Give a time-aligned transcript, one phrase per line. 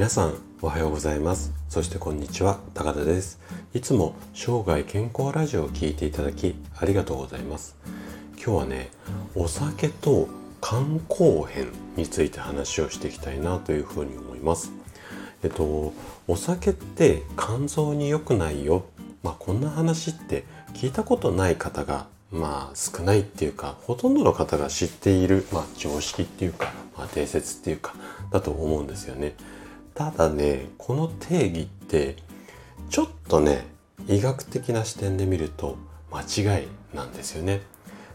[0.00, 1.52] 皆さんおはようございます。
[1.68, 3.38] そしてこんにちは高田です。
[3.74, 7.76] いつも生涯健康ラジオを聞いていただきありがとうございます。
[8.34, 8.88] 今日はね
[9.34, 10.26] お酒と
[10.62, 11.66] 肝硬変
[11.96, 14.72] について話をしていきたいなというふうに思います。
[15.42, 15.92] えっと
[16.26, 18.86] お酒って肝臓に良くないよ。
[19.22, 27.94] まあこんな話って聞いたことない方がまあ少ないっていうかほとんどの方が知っている、まあ、常識っていうか、まあ、定説っていうか
[28.30, 29.34] だと思うんですよね。
[30.00, 32.16] ただねこの定義って
[32.88, 33.66] ちょっとね
[34.08, 35.76] 医学的な視点で見ると
[36.10, 36.22] 間
[36.56, 37.60] 違いなんですよね。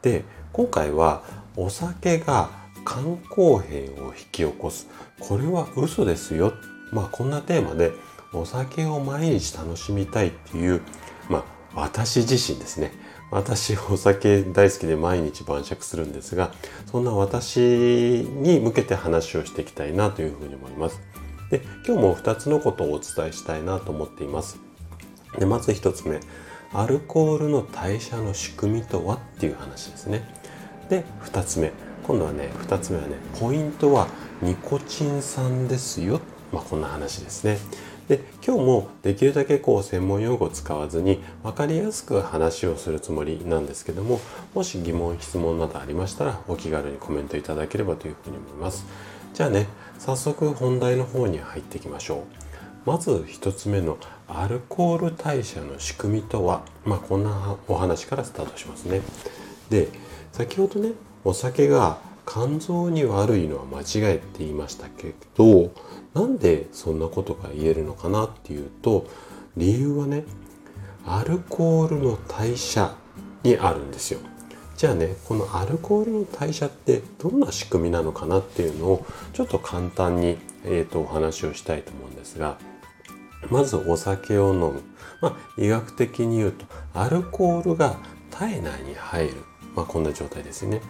[0.00, 1.22] で今回は
[1.54, 2.48] お酒が
[2.86, 4.88] 肝硬変を引き起こす。
[5.20, 6.54] これは嘘ですよ。
[6.92, 7.92] まあこんなテーマで
[8.32, 10.80] お酒を毎日楽しみたいっていう
[11.28, 12.90] まあ私自身ですね。
[13.30, 16.52] 私お酒大好きで毎日晩酌するんですが
[16.90, 21.25] そんな私に向けて話をしていきたいなというふうに思います。
[21.50, 24.58] で今日も2つのことをお伝えしたいなと思っています。
[25.38, 26.20] でまず1つ目。
[26.72, 30.22] アルコールの代謝の仕組みとはっていう話ですね。
[30.88, 31.72] で2つ目。
[32.06, 34.08] 今度はね2つ目はねポイントは
[34.42, 36.20] ニコチン酸ですよ。
[36.52, 37.58] まあこんな話ですね。
[38.08, 44.20] で今日もできるだけこう専門用語を使わずに分かりやすく話をするつもりなんですけども
[44.54, 48.84] もし疑問質問などありましたらお気軽にコメントいただければというふうに思います。
[49.36, 49.66] じゃあね
[49.98, 52.20] 早速本題の方に入っていきましょう。
[52.86, 59.02] まず1つ目のアルコール代謝の仕組みとはまあこんなお話からスタートしますね。
[59.68, 59.90] で
[60.32, 60.92] 先ほどね
[61.22, 65.70] お酒が肝臓に悪いのは間違いって言いましたけど
[66.14, 69.06] なんでそんなことが言えるのかなっていうと
[69.54, 70.24] 理由はね
[71.04, 72.94] アルコールの代謝
[73.42, 74.20] にあるんですよ。
[74.76, 82.58] じゃあねこのアルコールの代謝ってどんな仕組みなのかなっていうのをちょっと簡単に、えーと、お話をしたいと思うんですが
[83.50, 84.82] まずお酒を飲む、
[85.22, 87.96] まあ、医学的に言うとアルコールが
[88.30, 89.34] 体内に入る、
[89.74, 90.82] まあ、こんな状態ですね。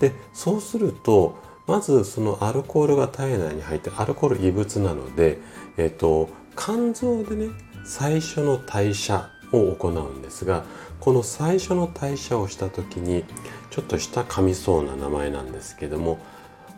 [0.00, 5.38] でそうするとまずそのアルコールが体内に入ってアルコール異物なので、
[5.76, 7.48] えっと、肝臓でね
[7.84, 10.64] 最初の代謝を行うんですが
[11.00, 13.24] この最初の代謝をした時に
[13.70, 16.18] ちょっとした噛みそうな名前なんですけども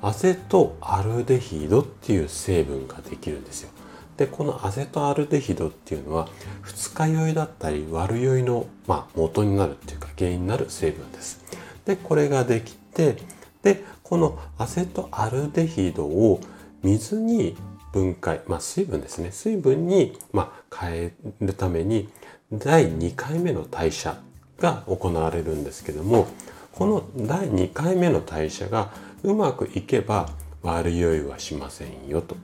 [0.02, 3.70] アセトアルデヒドっていう成分ができるんですよ。
[4.16, 6.28] でこのアセトアルデヒドっていうのは
[6.62, 11.44] 二日酔いだったり悪酔いの、まあ、元になるっていうか原因になる成分です。
[11.84, 13.16] でこれができて
[13.62, 16.40] でこのアセトアルデヒドを
[16.82, 17.56] 水に
[17.92, 22.08] 分解、まあ、水分ですね水分に、まあ、変えるために
[22.52, 24.16] 第2回目の代謝
[24.60, 26.28] が行われるんですけども
[26.72, 28.92] この第2回目の代謝が
[29.24, 30.28] うまくいけば
[30.62, 32.36] 悪酔いはしませんよと。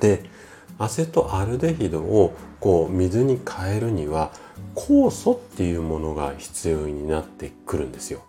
[0.00, 0.24] で
[0.78, 4.32] アセトアルデヒドをこう水に変えるには
[4.74, 8.22] 酵素っていうものが必要になってくるんですよ。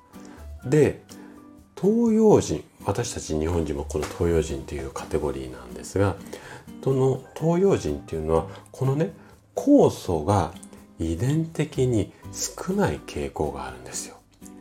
[0.65, 1.01] で
[1.79, 6.17] 東洋人私たち日本人もこの東洋人っていうカテゴリーなんですが
[6.83, 9.13] その東洋人っていうのはこのね
[9.55, 10.51] 酵素が
[11.11, 14.15] 遺伝的に少ない傾向があるんですよ。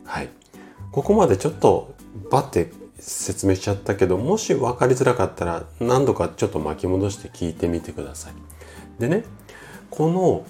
[0.05, 0.29] はい。
[0.91, 1.95] ここまでちょっと
[2.29, 8.33] バッて説明しちゃったけどもし分かりづらかったら何度かちょっと巻き戻して聞いてみてください。
[8.99, 9.23] でね
[9.89, 10.45] この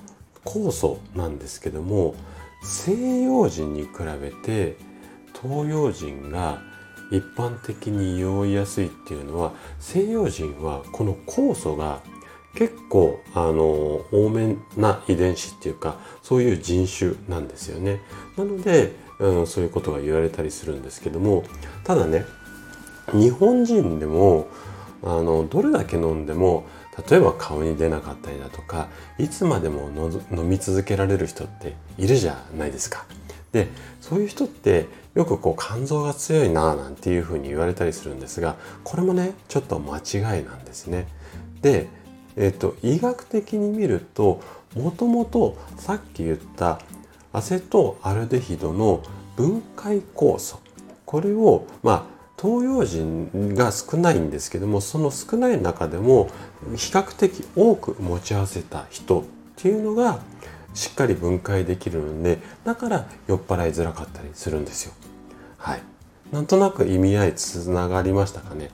[0.45, 2.15] 酵素なんですけども
[2.61, 3.89] 西洋人に比
[4.21, 4.77] べて
[5.41, 6.61] 東洋人が
[7.11, 12.01] 一般的に酔いやすいっていうのは西洋人はこの酵素が
[12.55, 17.99] 結構あの多めな遺伝子っていうかそういう人種なんですよね。
[18.37, 21.43] なので、うん、そういうことが言われたりするんですけども
[21.83, 22.25] ただね
[23.11, 24.47] 日本人でも
[25.03, 26.65] あのどれだけ飲んでも
[27.09, 28.87] 例えば顔に出なかったりだとか
[29.17, 29.89] いつまでも
[30.31, 33.05] 飲み続けられる人っているじゃないですか。
[33.51, 33.67] で
[34.01, 41.07] そういう人ってよくこう肝臓が強いななんていうふうに言われたりするんですがこれもねちょっと間違いなんですね。
[41.61, 41.87] で、
[42.37, 44.41] えっと、医学的に見ると
[44.75, 46.79] もともとさっき言った
[47.31, 49.03] アセトアルデヒドの
[49.35, 50.59] 分解酵素
[51.05, 56.29] これをまあ東洋人が少ないんですけどもその少ない中でも
[56.75, 59.23] 比較的多く持ち合わせた人っ
[59.55, 60.19] ていうのが
[60.73, 64.93] しっかり分解できるのでだから酔っ払いづらかったりするんですよ。
[65.57, 65.81] はい。
[66.31, 68.71] なんとなく意味合いつながりましたかね。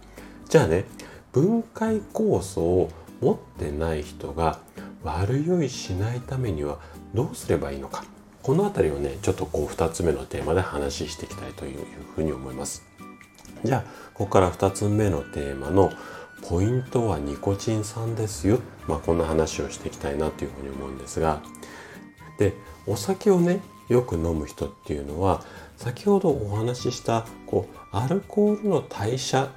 [0.47, 0.85] じゃあね
[1.31, 2.89] 分解酵素を
[3.21, 4.59] 持ってない人が
[5.03, 6.79] 悪酔いしないためには
[7.13, 8.03] どうすればいいのか。
[8.41, 11.79] この辺りをねちょっとこう2つ目のテーマで話していきたいという
[12.15, 12.83] ふうに思います。
[13.63, 13.81] じゃあ
[14.13, 15.91] ここから2つ目のテーマの
[16.47, 21.41] ポイントはニコチン酸ですよ、まあ、こんな話をしていきたいなというふうに思うんですが。
[22.37, 22.53] で
[22.87, 25.43] お酒をねよく飲む人っていうのは
[25.77, 29.49] 先ほどお話ししたこうアルコールの代謝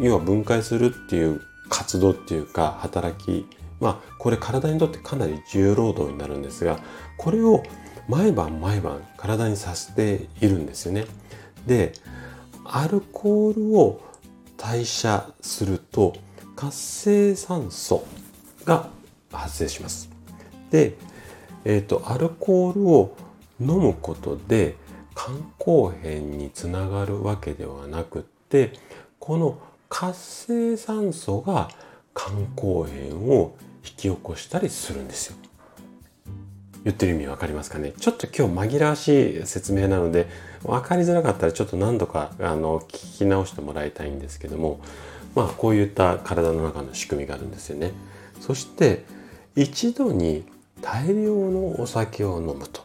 [0.00, 3.46] 要は分解するっていう活動っていうか働き
[3.80, 6.78] まあこれ体にとってかなり重労働になるんですが
[7.16, 7.62] これを
[8.08, 11.04] 毎晩毎晩体にさせているんですよね。
[11.66, 11.92] で
[12.64, 14.00] アルコールを
[14.56, 16.14] 代謝すると
[16.56, 18.04] 活性酸素
[18.64, 18.88] が
[19.32, 20.10] 発生します。
[20.70, 20.94] で、
[21.64, 23.16] えーと、アルコールを
[23.60, 24.76] 飲むことで
[25.14, 28.72] 肝硬変につながるわけではなくって
[29.18, 31.70] この活性酸素が
[32.14, 35.36] 肝硬変を引き起こしたりするんですよ。
[36.84, 37.92] 言ってる意味わかりますかね？
[37.98, 40.26] ちょっと今日紛らわしい説明なので
[40.62, 44.80] 分かりづらかったらちょっと何度かあの聞き直してもらいたいんですけども
[45.34, 47.92] まあこういった体の中の仕組みがあるんですよね。
[48.40, 49.04] そして
[49.56, 50.44] 一度に
[50.80, 52.82] 大量のお酒を飲むと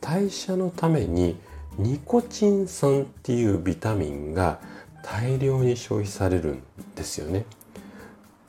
[0.00, 1.36] 代謝のために
[1.76, 4.60] ニコチン酸っていうビタミンが
[5.10, 6.62] 大量に消費されるん
[6.94, 7.44] ですよね。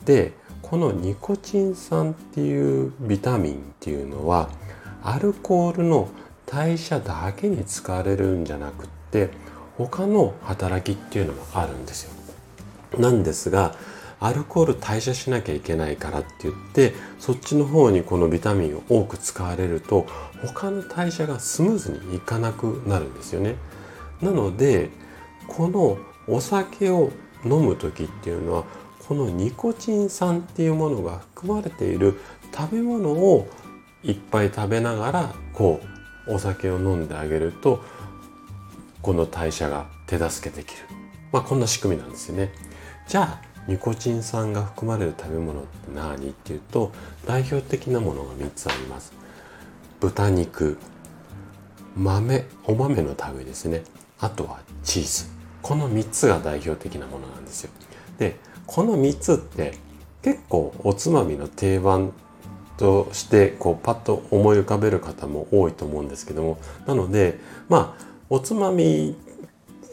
[0.04, 4.50] でこのニコチン酸っていうビタミンっていうのは
[5.02, 6.08] アルコールの
[6.46, 9.30] 代謝だけに使われるんじゃなくって
[9.78, 12.10] 他の働きっていうのもあるんですよ。
[12.98, 13.74] なんですが
[14.18, 20.06] アルコール代謝しなきゃいけないからって言ってそっちの方にこのビタミンを多く使われると
[20.42, 23.54] 他の代謝がスムーズにいかなくなるんですよね。
[24.20, 24.90] なので
[25.48, 25.98] この
[26.30, 27.10] お酒を
[27.44, 28.64] 飲む時っていうのは
[29.06, 32.20] このニコチン酸っていうものが含まれている
[32.56, 33.48] 食べ物を
[34.02, 35.80] いっぱい食べながらこ
[36.28, 37.82] うお酒を飲んであげると
[39.02, 40.82] この代謝が手助けできる、
[41.32, 42.52] まあ、こんな仕組みなんですよね。
[43.08, 46.92] じゃあニコチン酸が含まれる食べ物って何っていうと
[47.26, 49.12] 代表的なものが3つあります。
[50.00, 50.78] 豚肉
[51.96, 53.82] 豆お豆の類ですね
[54.18, 57.70] あとはチーズこの3つが代表的なものなんですよ。
[58.18, 58.36] で
[58.66, 59.74] この3つって
[60.22, 62.12] 結構おつまみの定番
[62.76, 69.16] としてこうパッと思い浮かべる方も多いと思うんですけどもなのでまあおつまみ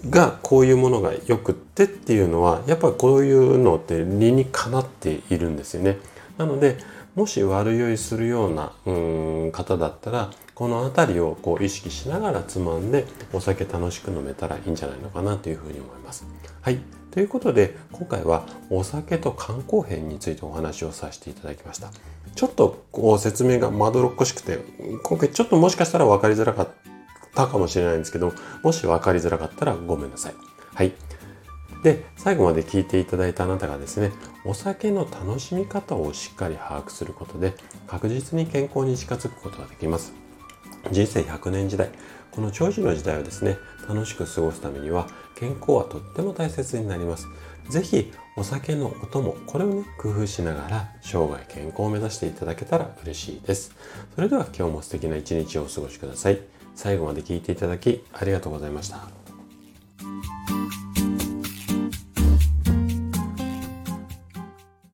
[0.10, 5.98] がこういうものがよくってっていうのはやっぱこういうのって理にかなっているんですよね。
[6.38, 6.78] なので
[7.18, 8.92] もし悪酔いするようなう
[9.48, 16.28] ん方だったらこの辺りをこう意識しながらつまんでお酒楽しく飲めたらいいんじゃないのかなというふうに思います。
[16.62, 16.80] はい。
[17.10, 21.90] ということで今回はお酒と肝硬変についてお話をさせていただきました
[22.36, 24.60] ちょっとこう説明がまどろっこしくて
[25.02, 26.70] 今回ちょっともしかしたら分かりづらかっ
[27.34, 30.36] たかもしれないんですけどもし分かりづらかったらごめんなさい
[30.76, 30.94] はい
[31.84, 34.12] で最後まで聞いていただいたあなたがですね
[34.46, 40.14] お酒の楽しみ方をしっかり把握することで確実に健康に近づくことができます
[40.92, 41.90] 人生100年時代
[42.32, 43.58] この長寿の時代をですね
[43.90, 47.28] 楽しく過ごすためには健康はとっても大切になります。
[47.70, 53.76] 是非お酒のお供これをね工夫しながら生涯健康を目指していただけたら嬉しいです。
[54.14, 56.40] それでは今日も素敵な一日をお過ごしください。
[56.76, 60.37] 最後まで聞いていただきありがとうございました。